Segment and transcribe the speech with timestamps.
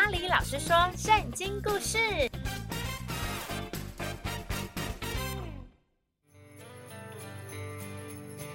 [0.00, 1.98] 咖喱老师说圣经故事。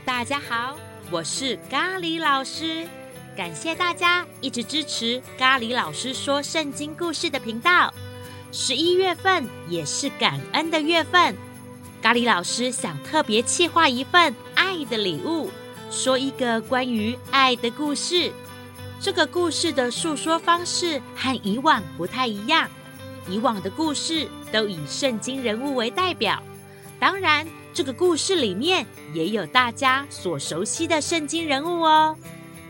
[0.05, 0.77] 大家好，
[1.11, 2.87] 我是咖喱老师，
[3.35, 7.93] 感谢大家一直支持咖喱老师说圣经故事的频道。
[8.53, 11.35] 十一月份也是感恩的月份，
[12.01, 15.51] 咖喱老师想特别企划一份爱的礼物，
[15.91, 18.31] 说一个关于爱的故事。
[19.03, 22.69] 这个故事的诉说方式和以往不太一样。
[23.27, 26.41] 以往的故事都以圣经人物为代表，
[27.01, 32.15] 当然，这个故事里面也有大家所熟悉的圣经人物哦。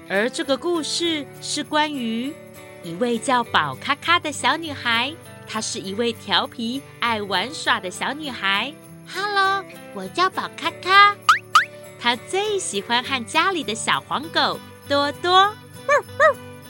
[0.09, 2.33] 而这个故事是关于
[2.81, 5.13] 一位叫宝咔咔的小女孩，
[5.47, 8.73] 她是一位调皮爱玩耍的小女孩。
[9.07, 11.15] Hello，我叫宝咔咔。
[11.99, 14.59] 她最喜欢和家里的小黄狗
[14.89, 15.53] 多多。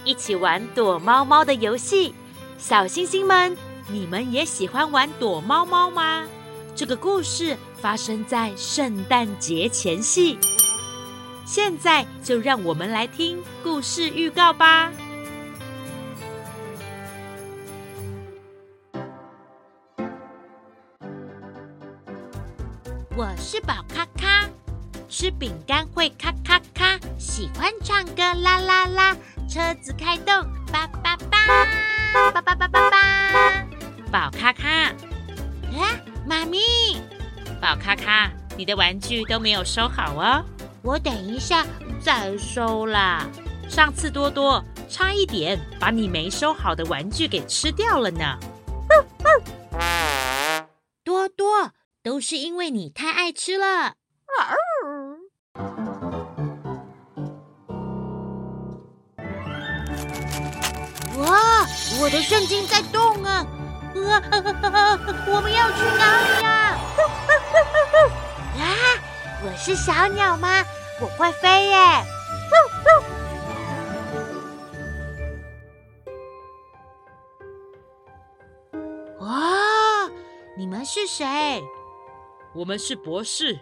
[0.06, 2.14] 一起玩躲猫猫的游戏，
[2.58, 3.56] 小星星们，
[3.88, 6.26] 你们也喜欢玩躲猫猫吗？
[6.76, 10.38] 这个故事发生在圣诞节前夕，
[11.46, 14.92] 现在就让我们来听故事预告吧。
[23.16, 24.50] 我是宝咔咔。
[25.08, 26.34] 吃饼干会咔，
[29.74, 30.28] 车子开动
[30.72, 33.68] 叭叭叭，叭叭叭叭叭。
[34.12, 34.94] 宝咔咔，
[35.76, 36.60] 哎，妈咪，
[37.60, 40.46] 宝咔咔，你的玩具都没有收好哦，
[40.84, 41.66] 我等一下
[42.00, 43.28] 再收啦。
[43.68, 48.38] 上次多多差一点把你没收好的玩具给吃掉了呢。
[51.04, 51.72] 多多，
[52.04, 53.66] 都是因为你太爱吃了。
[53.66, 53.94] 哇！
[62.02, 63.46] 我的圣经在动啊！
[63.96, 66.78] 啊，我们要去哪里呀？
[68.60, 68.66] 啊！
[69.46, 70.64] 我是小鸟吗？
[71.00, 71.78] 我会飞耶！
[79.20, 80.10] 哇！
[80.58, 81.64] 你们是谁？
[82.54, 83.60] 我们是博士。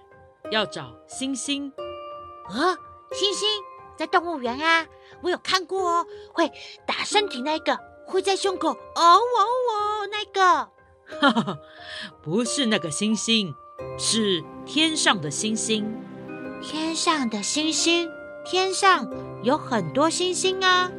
[0.50, 1.72] 要找星星
[2.50, 2.75] 啊！
[3.14, 3.47] 星星
[3.96, 4.86] 在动物园啊，
[5.22, 6.06] 我有看过哦。
[6.34, 6.52] 会
[6.86, 7.80] 打身体那个，
[8.12, 10.70] 会在胸口哦哦哦那个。
[11.20, 11.58] 哈哈，
[12.22, 13.56] 不是那个星星，
[13.98, 15.92] 是天上的星星。
[16.62, 18.10] 天上的星星，
[18.46, 19.10] 天上
[19.42, 20.92] 有很多星星啊。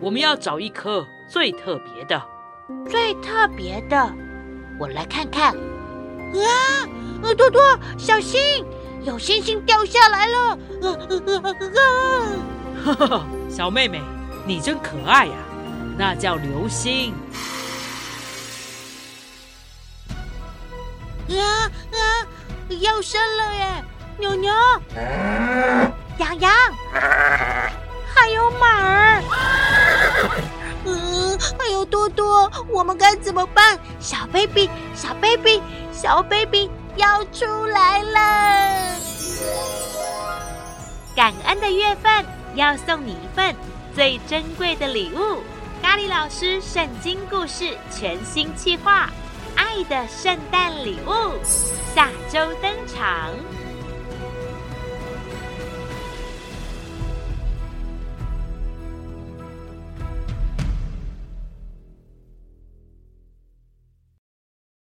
[0.00, 2.22] 我们要找一颗最特别的。
[2.88, 4.14] 最特别的，
[4.78, 5.54] 我来看看。
[5.54, 6.88] 啊！
[7.36, 7.60] 多多，
[7.98, 8.64] 小心！
[9.04, 10.58] 有星星掉下来了！
[12.84, 14.00] 哈哈， 小妹妹，
[14.46, 15.34] 你真可爱呀！
[15.96, 17.14] 那叫流星。
[21.28, 22.26] 啊啊！
[22.80, 23.84] 要生了耶！
[24.18, 24.52] 牛牛，
[26.18, 26.52] 羊羊，
[28.14, 29.22] 还有马儿。
[30.84, 33.78] 嗯，还有多多，我们该怎么办？
[34.00, 36.70] 小 baby，小 baby，小 baby。
[36.96, 38.96] 要出来了！
[41.16, 43.56] 感恩的月份要送你一份
[43.94, 45.42] 最珍贵的礼物——
[45.82, 49.06] 咖喱老师圣经故事全新企划
[49.56, 51.10] 《爱的圣诞礼物》，
[51.92, 53.61] 下周登场。